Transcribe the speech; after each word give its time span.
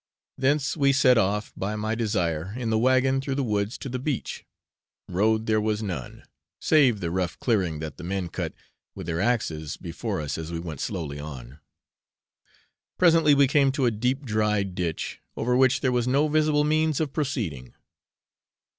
Thence 0.35 0.75
we 0.75 0.93
set 0.93 1.19
off, 1.19 1.53
by 1.55 1.75
my 1.75 1.93
desire, 1.93 2.55
in 2.57 2.71
the 2.71 2.79
wagon 2.79 3.21
through 3.21 3.35
the 3.35 3.43
woods 3.43 3.77
to 3.77 3.87
the 3.87 3.99
beach; 3.99 4.43
road 5.07 5.45
there 5.45 5.61
was 5.61 5.83
none, 5.83 6.23
save 6.59 7.01
the 7.01 7.11
rough 7.11 7.37
clearing 7.39 7.77
that 7.81 7.97
the 7.97 8.03
men 8.03 8.27
cut 8.27 8.55
with 8.95 9.05
their 9.05 9.21
axes 9.21 9.77
before 9.77 10.19
us 10.19 10.39
as 10.39 10.51
we 10.51 10.59
went 10.59 10.79
slowly 10.81 11.19
on. 11.19 11.59
Presently, 12.97 13.35
we 13.35 13.45
came 13.45 13.71
to 13.73 13.85
a 13.85 13.91
deep 13.91 14.25
dry 14.25 14.63
ditch, 14.63 15.21
over 15.37 15.55
which 15.55 15.81
there 15.81 15.91
was 15.91 16.07
no 16.07 16.27
visible 16.27 16.63
means 16.63 16.99
of 16.99 17.13
proceeding. 17.13 17.75